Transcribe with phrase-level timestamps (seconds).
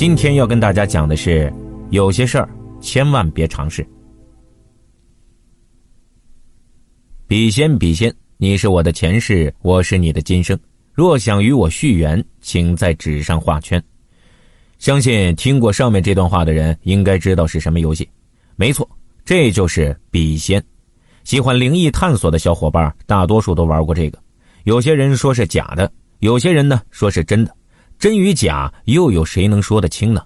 [0.00, 1.52] 今天要跟大家讲的是，
[1.90, 2.48] 有些事儿
[2.80, 3.86] 千万别尝试。
[7.26, 10.58] 笔仙，笔仙，你是我的前世，我是你的今生。
[10.94, 13.78] 若想与我续缘，请在纸上画圈。
[14.78, 18.08] 相信听过上面这段话的人，应该知道是什么游戏。
[18.56, 18.88] 没错，
[19.22, 20.64] 这就是笔仙。
[21.24, 24.18] 喜欢灵异探索的小伙伴，大多数都玩过这个。
[24.64, 27.54] 有些人说是假的，有些人呢说是真的。
[28.00, 30.24] 真与假，又有谁能说得清呢？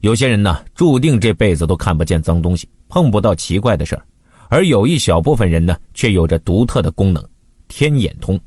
[0.00, 4.02] 有些人呢，注定这辈子都看不见脏东西，碰不到奇怪的事儿；
[4.48, 7.22] 而有一小部分人呢，却有着独特的功能——
[7.68, 8.40] 天眼通。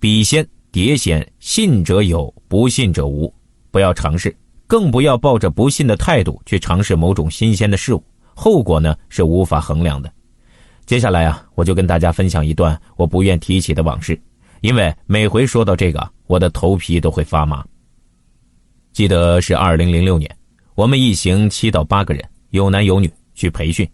[0.00, 3.32] 笔仙、碟仙，信者有，不信者无。
[3.70, 8.02] 不要尝试，更不要抱着不信的态度去尝试某种新鲜的事物，
[8.34, 10.12] 后果呢是无法衡量的。
[10.86, 14.20] 接下来啊，我就跟大家分享一段我不愿提起的往事。
[14.60, 17.66] 因为每回说到这个，我的头皮都会发麻。
[18.92, 20.30] 记得是二零零六年，
[20.76, 23.88] 我们一行七到八个人，有男有女去培训。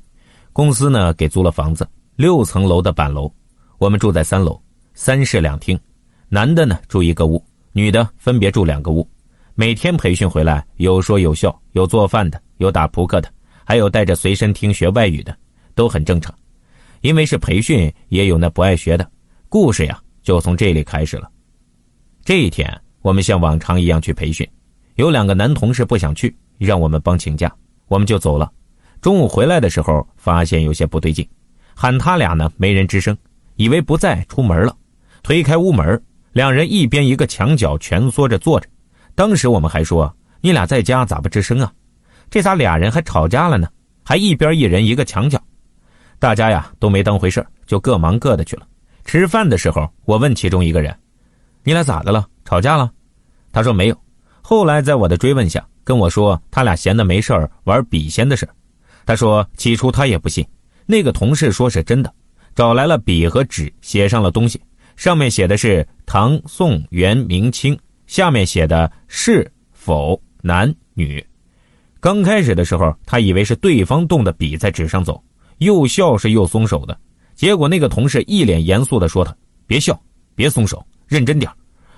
[0.52, 3.32] 公司呢给租了房子，六层楼的板楼，
[3.78, 4.60] 我们住在三楼，
[4.92, 5.80] 三室两厅。
[6.28, 9.08] 男的呢住一个屋，女的分别住两个屋。
[9.54, 13.32] 每天培训回来，有说有笑，有做饭的，有打扑克的，
[13.64, 15.34] 还有带着随身听学外语的，
[15.74, 16.34] 都很正常。
[17.00, 19.10] 因为是培训，也有那不爱学的。
[19.48, 19.98] 故事呀。
[20.22, 21.30] 就从这里开始了。
[22.26, 22.68] 这一天，
[23.02, 24.44] 我们像往常一样去培训，
[24.96, 27.54] 有两个男同事不想去，让我们帮请假，
[27.86, 28.50] 我们就走了。
[29.00, 31.24] 中午回来的时候，发现有些不对劲，
[31.72, 33.16] 喊他俩呢，没人吱声，
[33.54, 34.76] 以为不在出门了。
[35.22, 38.68] 推开屋门，两人一边一个墙角蜷缩着坐着。
[39.14, 41.72] 当时我们还说：“你俩在家咋不吱声啊？
[42.28, 43.68] 这咋俩人还吵架了呢？
[44.02, 45.40] 还一边一人一个墙角。”
[46.18, 48.66] 大家呀都没当回事就各忙各的去了。
[49.04, 50.92] 吃饭的时候，我问其中一个人
[51.66, 52.24] ：“你俩咋的了？
[52.44, 52.92] 吵架了？”
[53.50, 54.00] 他说没有。
[54.40, 58.48] 后来在我的追问下，跟我说他俩闲的没事儿玩笔仙的事
[59.04, 60.46] 他说起初他也不信，
[60.86, 62.14] 那个同事说是真的，
[62.54, 64.60] 找来了笔和纸，写上了东西，
[64.94, 67.76] 上面写的是唐宋元明清，
[68.06, 71.24] 下面写的是否男女。
[71.98, 75.20] 刚开始的时候，他以为是对方动的笔在纸上走，
[75.58, 76.96] 又笑是又松手的。
[77.34, 80.00] 结果那个同事一脸严肃地说：“他别笑，
[80.36, 81.50] 别松手，认真点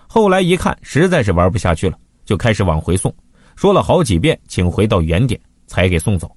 [0.07, 3.15] 后来一看，实在是玩不下去了，就开始往回送，
[3.57, 6.31] 说了好几遍，请回到原点，才给送走。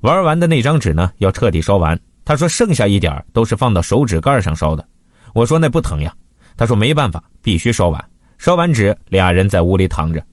[0.00, 1.98] 玩完的那张纸呢，要彻底烧完。
[2.24, 4.86] 他说剩下一点都是放到手指盖上烧的。
[5.32, 6.12] 我说那不疼呀。
[6.56, 8.04] 他说没办法，必须烧完。
[8.38, 10.24] 烧完纸，俩人在屋里躺着，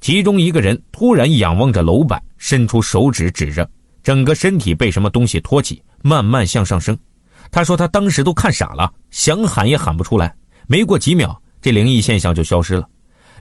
[0.00, 3.68] 其中一个人突然仰望着楼板，伸出手指指着，
[4.02, 6.96] 整个身体被什么东西托起，慢慢向上升。
[7.50, 10.34] 他说他当时都看傻了，想喊也喊不出来。
[10.66, 12.88] 没过几秒，这灵异现象就消失了。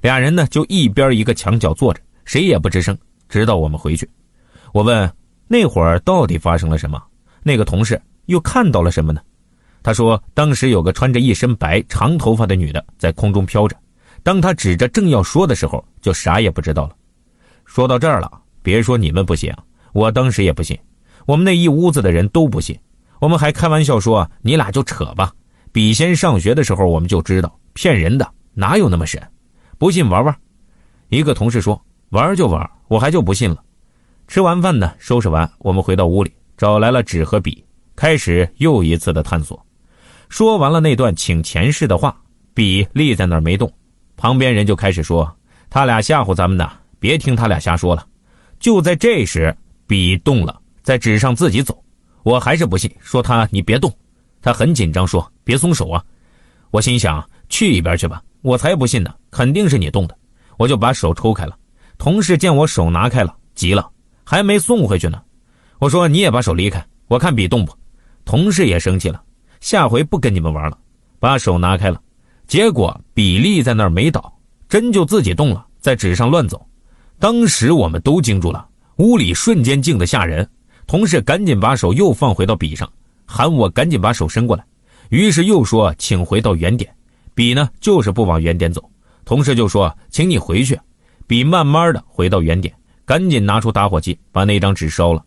[0.02, 2.97] 俩人呢就一边一个墙角坐着，谁也不吱声，
[3.28, 4.08] 直到我们回去。
[4.74, 5.12] 我问
[5.47, 7.02] 那会儿到底发生了什么？
[7.44, 9.22] 那个同事又看到了什么呢？
[9.81, 13.75] 他说当时有个穿着一身白长头发的女的在空中飘着。
[14.24, 16.96] 当他指着正要说的时候，就啥也不知道了。
[17.63, 18.31] 说到这儿了，
[18.63, 19.53] 别说你们不信，
[19.94, 20.78] 我当时也不信，
[21.28, 22.75] 我们那一屋子的人都不信。
[23.19, 25.31] 我们还开玩笑说：“你俩就扯吧。”
[25.75, 29.22] 笔仙上学的时候，我们就知道骗人的，哪有那么神？
[29.78, 30.34] 不信玩玩。
[31.09, 33.62] 一个同事说：“玩就玩，我还就不信了。”
[34.25, 37.03] 吃完饭呢，收拾完，我们回到屋里，找来了。
[37.03, 37.62] 纸和笔，
[37.94, 39.62] 开始又一次的探索。
[40.30, 40.80] 说完了。
[40.80, 42.16] 那段请前世的话，
[42.53, 43.69] 笔立在那儿没动。
[44.16, 45.30] 旁边人就开始说
[45.69, 46.72] ：“他俩吓唬咱们呢，
[47.02, 48.07] 别听他俩瞎说了。”
[48.62, 49.53] 就在这时，
[49.86, 51.84] 笔动了，在纸上自己走。
[52.24, 53.94] 我还是不信，说他你别动，
[54.45, 56.06] 他很紧张，说别松手啊。
[56.69, 60.16] 我心想去一边去吧，我才不信呢，肯定是你动的。
[60.56, 61.57] 我就把手抽开了。
[61.97, 63.89] 同事见我手拿开了，急了，
[64.23, 65.19] 还没送回去呢。
[65.79, 67.75] 我说你也把手离开，我看笔动不。
[68.23, 69.19] 同事也生气了，
[69.61, 70.77] 下回不跟你们玩了，
[71.19, 72.00] 把手拿开了。
[72.45, 74.31] 结果笔立在那儿没倒，
[74.69, 76.63] 针就自己动了，在纸上乱走。
[77.17, 80.47] 当时我们都惊住了，屋里瞬间静得吓人。
[80.86, 82.88] 同事赶紧把手又放回到笔上，
[83.25, 84.63] 喊我赶紧把手伸过来。
[85.10, 86.92] 于是又说：“请回到原点。”
[87.36, 88.83] 笔呢，就是不往原点走。
[89.25, 90.80] 同事就说：“请你回去。”
[91.27, 92.74] 笔慢慢的回到原点，
[93.04, 95.24] 赶紧拿出打火机把那张纸烧了。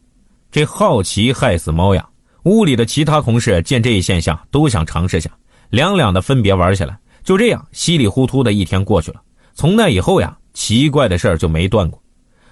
[0.51, 2.09] 这好奇害死猫呀！
[2.45, 5.31] 屋里的其他同事见这一现象，都想尝试下，
[5.71, 6.99] 两两的分别玩起来。
[7.25, 9.21] 就这样，稀里糊涂的一天过去了。
[9.55, 12.01] 从那以后呀，奇怪的事儿就没断过。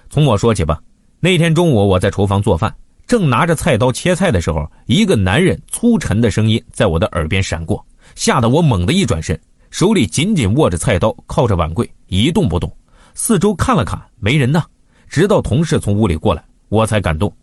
[0.09, 0.79] 从我说起吧，
[1.19, 2.75] 那天中午我在厨房做饭。
[3.07, 7.83] 正拿着菜刀切菜的时候，一个男人粗沉的声音在我的耳边闪过，
[8.15, 9.39] 吓得我猛地一转身，
[9.71, 12.69] 手里紧紧握着菜刀，靠着碗柜一动不动。
[13.13, 14.61] 四周看了看，没人呢。
[15.07, 17.33] 直到同事从屋里过来，我才敢动。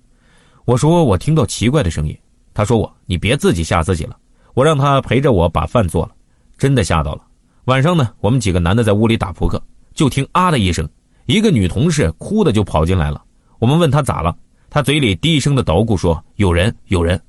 [0.67, 2.17] 我说我听到奇怪的声音。
[2.53, 4.17] 他说我，你别自己吓自己了。
[4.53, 6.13] 我让他陪着我把饭做了，
[6.59, 7.23] 真的吓到了。
[7.65, 9.61] 晚上呢，我们几个男的在屋里打扑克，
[9.95, 10.87] 就听啊的一声，
[11.25, 13.25] 一个女同事哭的就跑进来了。
[13.59, 14.37] 我们问她咋了，
[14.75, 17.23] 他嘴里低声的捣鼓说有人有人。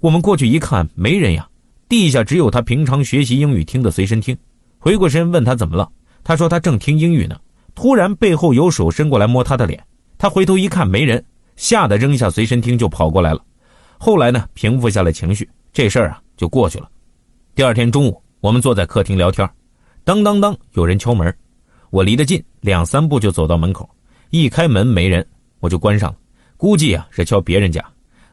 [0.00, 1.48] 我们过去一看，没人呀，
[1.88, 4.36] 地下只有他平常学习英语听的随身听。
[4.78, 5.90] 回过身问他怎么了，
[6.22, 7.40] 他说他正听英语呢，
[7.74, 9.82] 突然背后有手伸过来摸他的脸，
[10.18, 11.24] 他回头一看没人，
[11.56, 13.42] 吓得扔下随身听就跑过来了。
[13.96, 16.90] 后来呢，平复下来情绪，这事儿啊就过去了。
[17.54, 19.48] 第二天中午，我们坐在客厅聊天。
[20.04, 21.34] 当当当，有人敲门，
[21.88, 23.88] 我离得近，两三步就走到门口，
[24.28, 25.26] 一开门没人，
[25.60, 26.18] 我就关上了，
[26.56, 27.84] 估计啊是敲别人家。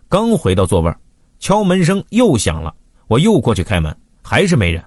[0.07, 0.93] 刚回到座位，
[1.39, 2.73] 敲门声又响了，
[3.07, 4.83] 我又过去开门，还是没人。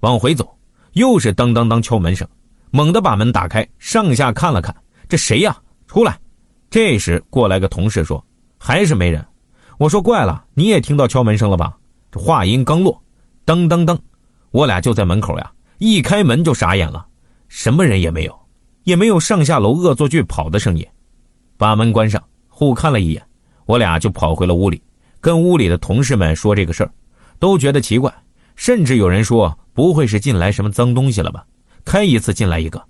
[0.00, 0.56] 往回走，
[0.92, 2.26] 又是当当当敲门声，
[2.70, 4.74] 猛地把门打开，上下看了看，
[5.08, 5.56] 这谁呀？
[5.86, 6.18] 出来。
[6.68, 8.22] 这时过来个同事说，
[8.58, 9.24] 还是没人。
[9.78, 11.76] 我说怪了，你也听到敲门声了吧？
[12.10, 13.02] 这话音刚落，
[13.44, 13.98] 当当当，
[14.50, 15.52] 我俩就在门口呀。
[15.78, 17.06] 一开门就傻眼了，
[17.48, 18.38] 什么人也没有，
[18.84, 20.86] 也没有上下楼恶作剧跑的声音。
[21.56, 22.22] 把门关上，
[22.58, 23.22] 互看了一眼，
[23.66, 24.82] 我俩就跑回了屋里，
[25.20, 26.90] 跟屋里的同事们说这个事儿，
[27.38, 28.10] 都觉得奇怪，
[28.54, 31.44] 甚至有人说不会是进来什么脏东西了吧？
[31.84, 32.82] 开一次进来一个，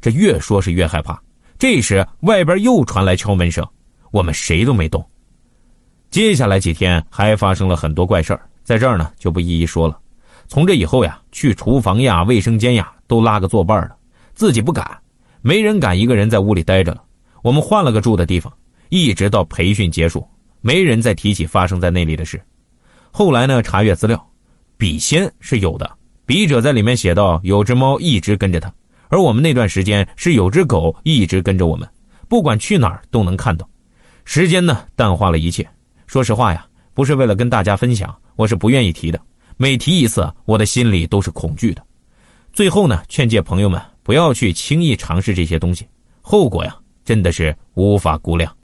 [0.00, 1.22] 这越说是越害怕。
[1.56, 3.64] 这时外边又传来敲门声，
[4.10, 5.08] 我们谁都没动。
[6.10, 9.96] 接下来几天还发生了很多怪事儿，在这儿呢就不一一说了。
[10.48, 13.94] 从这以后呀，去厨房呀、卫生间呀，都拉个作伴了，
[14.34, 14.98] 自己不敢，
[15.42, 17.04] 没人敢一个人在屋里待着了。
[17.40, 18.52] 我们换了个住的地方，
[18.92, 20.22] 一直到培训结束，
[20.60, 22.38] 没人再提起发生在那里的事。
[23.10, 24.22] 后来呢，查阅资料，
[24.76, 25.90] 笔仙是有的，
[26.26, 28.70] 笔者在里面写到有只猫一直跟着他，
[29.08, 31.88] 而我们那段时间是有只狗一直跟着我们，
[32.28, 33.66] 不管去哪儿都能看到。
[34.26, 35.66] 时间呢，淡化了一切。
[36.06, 39.18] 说实话呀，不是为了跟大家分享，我是不愿意提的。
[39.56, 41.82] 每提一次，我的心里都是恐惧的。
[42.52, 45.86] 最后呢，劝诫朋友们不要去轻易尝试这些东西，
[46.20, 48.54] 后果呀，真的是无法估量。